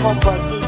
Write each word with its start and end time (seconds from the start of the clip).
chilling 0.00 0.59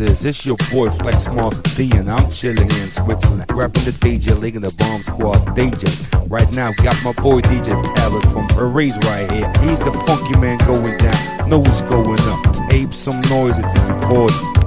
is. 0.00 0.24
It's 0.24 0.44
your 0.44 0.56
boy 0.70 0.90
Flex 0.90 1.26
Master 1.28 1.62
D, 1.76 1.90
and 1.96 2.10
I'm 2.10 2.30
chilling 2.30 2.70
in 2.70 2.90
Switzerland. 2.90 3.46
Rapping 3.50 3.84
the 3.84 3.92
DJ 3.92 4.38
League 4.38 4.56
and 4.56 4.64
the 4.64 4.74
Bomb 4.78 5.02
Squad 5.02 5.38
DJ. 5.56 5.88
Right 6.28 6.50
now, 6.52 6.72
got 6.82 6.96
my 7.04 7.12
boy 7.22 7.40
DJ 7.40 7.80
Tarek 7.82 8.32
from 8.32 8.46
Paris 8.48 8.96
right 9.06 9.30
here. 9.32 9.52
He's 9.60 9.82
the 9.82 9.92
funky 10.06 10.38
man 10.38 10.58
going 10.66 10.96
down. 10.98 11.50
Know 11.50 11.58
what's 11.58 11.82
going 11.82 12.20
up. 12.20 12.72
Ape 12.72 12.92
some 12.92 13.20
noise 13.22 13.58
if 13.58 13.64
it's 13.76 13.88
important. 13.88 14.59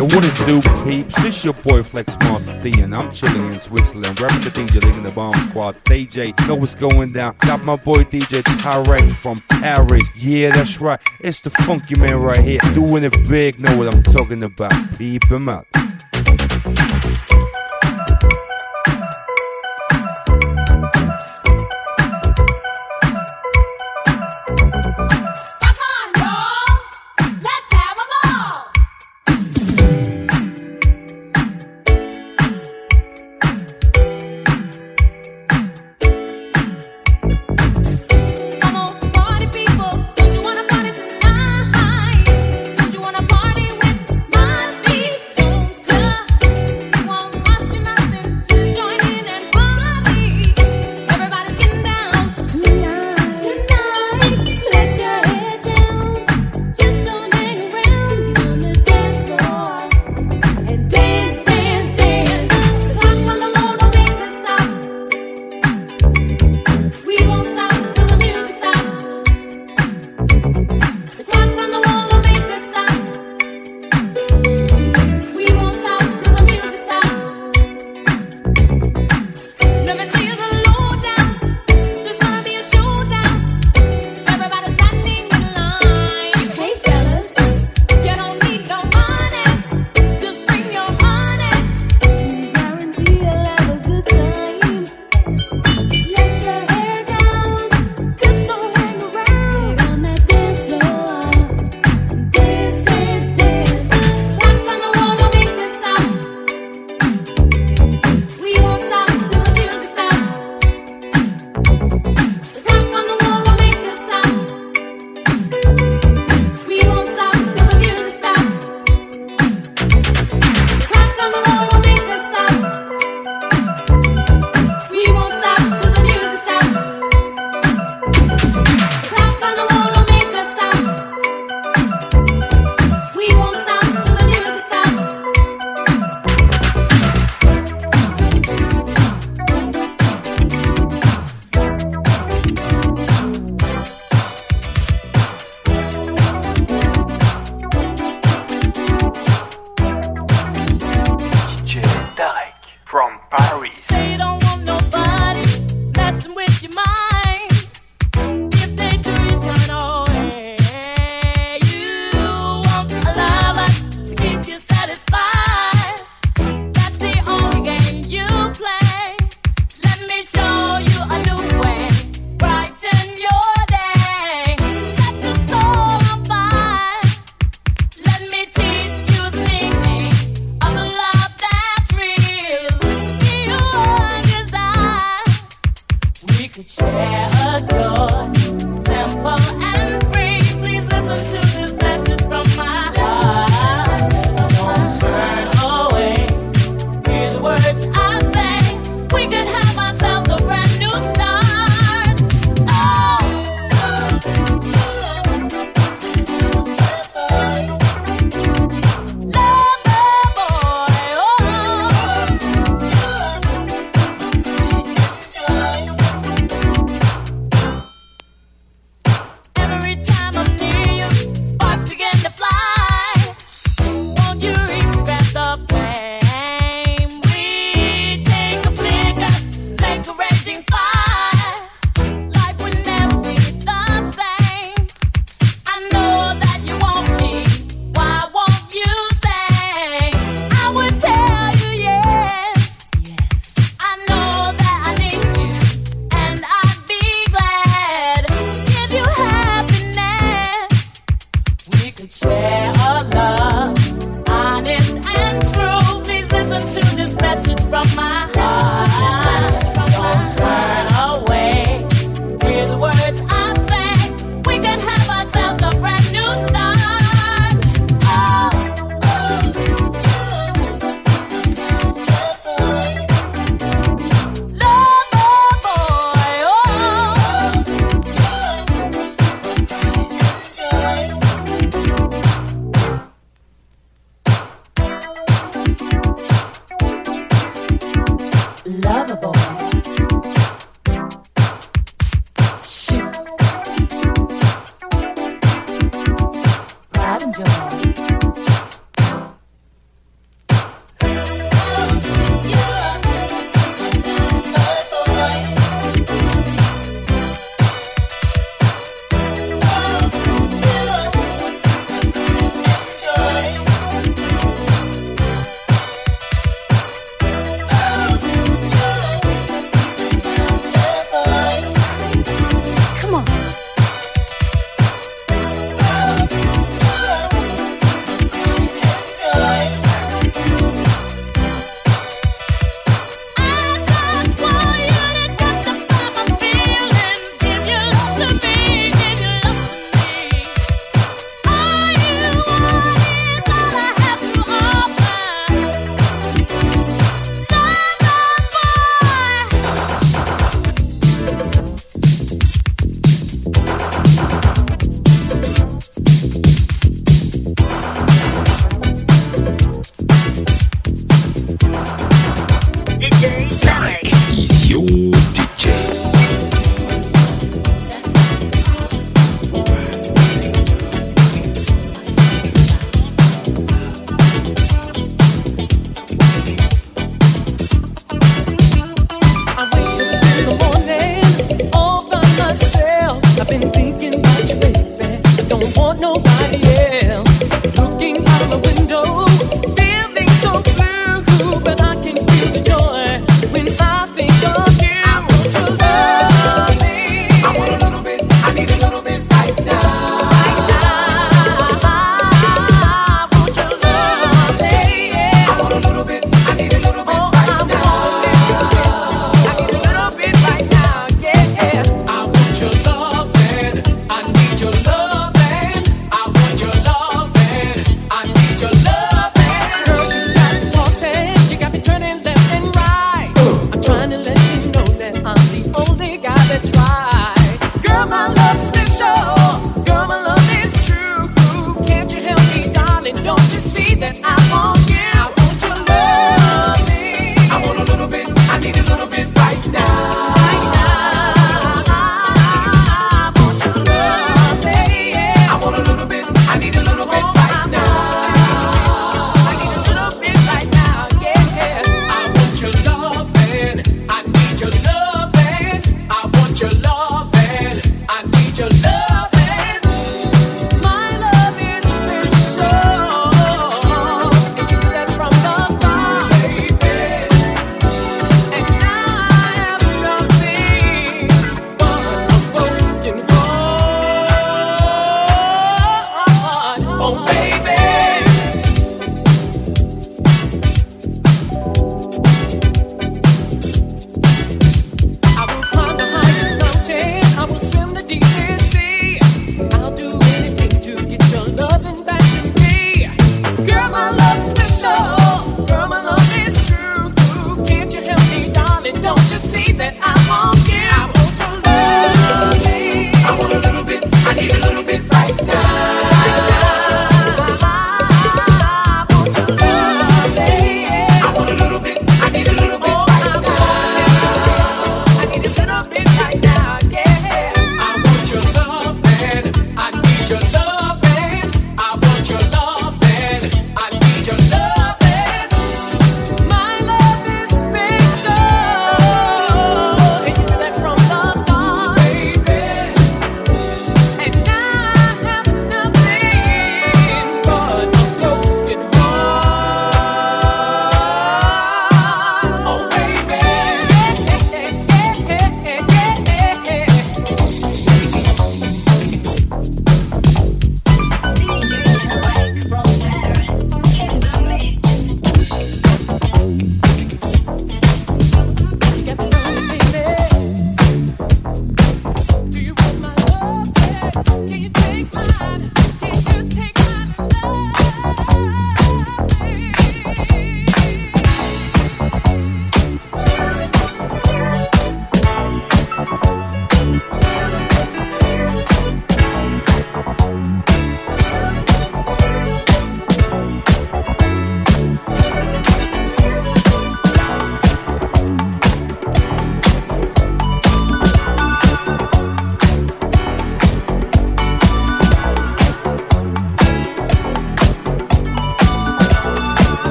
Yo, 0.00 0.06
what 0.06 0.24
it 0.24 0.34
do, 0.46 0.62
peeps? 0.82 1.22
It's 1.26 1.44
your 1.44 1.52
boy 1.52 1.82
Flex 1.82 2.16
Master 2.20 2.58
D, 2.62 2.72
and 2.80 2.94
I'm 2.94 3.12
chilling 3.12 3.52
in 3.52 3.60
Switzerland, 3.60 4.18
rapping 4.18 4.40
the 4.40 4.48
DJ, 4.48 4.82
leading 4.82 5.02
the 5.02 5.12
bomb 5.12 5.34
squad. 5.34 5.76
DJ, 5.84 6.32
know 6.48 6.54
what's 6.54 6.74
going 6.74 7.12
down. 7.12 7.36
Got 7.40 7.64
my 7.64 7.76
boy 7.76 8.04
DJ 8.04 8.42
Tarek 8.42 9.12
from 9.12 9.40
Paris. 9.60 10.08
Yeah, 10.16 10.54
that's 10.54 10.80
right. 10.80 10.98
It's 11.20 11.42
the 11.42 11.50
funky 11.50 11.96
man 11.96 12.16
right 12.16 12.40
here, 12.40 12.60
doing 12.72 13.04
it 13.04 13.12
big. 13.28 13.60
Know 13.60 13.76
what 13.76 13.94
I'm 13.94 14.02
talking 14.02 14.42
about? 14.42 14.72
Peep 14.96 15.30
him 15.30 15.50
out. 15.50 15.66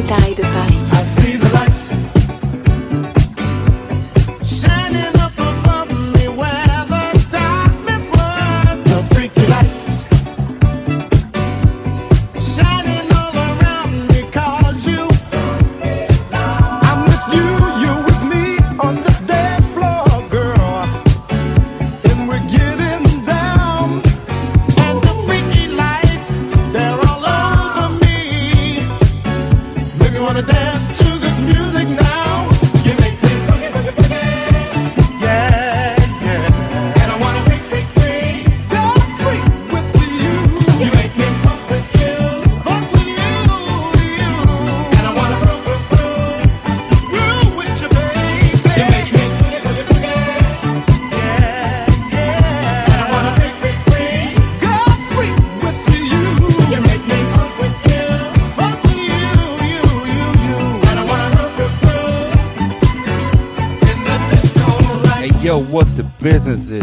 détails 0.00 0.34
de 0.36 0.42
Paris. 0.42 0.87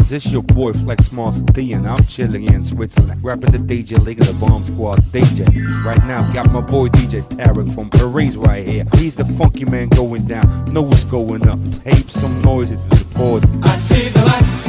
Is. 0.06 0.12
It's 0.12 0.32
your 0.32 0.42
boy 0.42 0.72
Flex 0.72 1.12
Monster 1.12 1.44
D, 1.52 1.72
and 1.72 1.86
I'm 1.86 2.02
chilling 2.04 2.44
in 2.44 2.64
Switzerland. 2.64 3.22
Rapping 3.22 3.52
the 3.52 3.58
DJ 3.58 4.02
League 4.04 4.20
of 4.20 4.26
the 4.26 4.46
Bomb 4.46 4.62
Squad 4.62 5.00
DJ. 5.12 5.46
Right 5.84 6.04
now, 6.06 6.20
got 6.32 6.52
my 6.52 6.60
boy 6.60 6.88
DJ 6.88 7.22
Tarek 7.22 7.74
from 7.74 7.90
Paris 7.90 8.36
right 8.36 8.66
here. 8.66 8.84
He's 8.94 9.16
the 9.16 9.24
funky 9.24 9.64
man 9.64 9.88
going 9.88 10.26
down. 10.26 10.72
Know 10.72 10.82
what's 10.82 11.04
going 11.04 11.48
up. 11.48 11.58
Tape 11.84 12.10
some 12.10 12.40
noise 12.42 12.70
if 12.70 12.80
you 12.90 12.96
support. 12.96 13.44
I 13.62 13.76
see 13.76 14.08
the 14.08 14.24
light. 14.24 14.65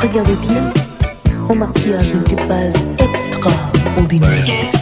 Regardez 0.00 0.34
bien, 0.48 0.72
on 1.50 1.56
maquillage 1.56 2.10
de 2.12 2.36
base 2.48 2.82
extra 2.98 3.50
extraordinaire. 3.74 4.79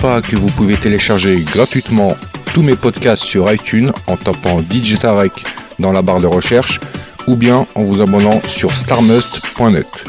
pas 0.00 0.22
que 0.22 0.36
vous 0.36 0.48
pouvez 0.48 0.76
télécharger 0.76 1.44
gratuitement 1.52 2.16
tous 2.54 2.62
mes 2.62 2.76
podcasts 2.76 3.22
sur 3.22 3.52
iTunes 3.52 3.92
en 4.06 4.16
tapant 4.16 4.60
Digitarec 4.62 5.32
dans 5.78 5.92
la 5.92 6.00
barre 6.00 6.20
de 6.20 6.26
recherche 6.26 6.80
ou 7.26 7.36
bien 7.36 7.66
en 7.74 7.82
vous 7.82 8.00
abonnant 8.00 8.40
sur 8.46 8.74
starmust.net. 8.74 10.04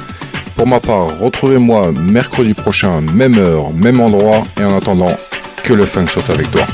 Pour 0.56 0.68
ma 0.68 0.80
part, 0.80 1.20
retrouvez-moi 1.20 1.92
mercredi 1.92 2.54
prochain, 2.54 3.02
même 3.02 3.38
heure, 3.38 3.74
même 3.74 4.00
endroit, 4.00 4.44
et 4.60 4.64
en 4.64 4.78
attendant, 4.78 5.18
que 5.64 5.74
le 5.74 5.86
fun 5.86 6.06
soit 6.08 6.30
avec 6.30 6.50
toi. 6.52 6.66